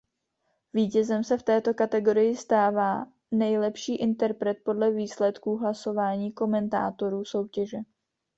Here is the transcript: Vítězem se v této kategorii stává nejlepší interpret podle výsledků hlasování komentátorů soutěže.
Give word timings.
Vítězem 0.73 1.23
se 1.23 1.37
v 1.37 1.43
této 1.43 1.73
kategorii 1.73 2.35
stává 2.35 3.07
nejlepší 3.31 3.95
interpret 3.95 4.57
podle 4.65 4.91
výsledků 4.91 5.57
hlasování 5.57 6.31
komentátorů 6.31 7.25
soutěže. 7.25 7.77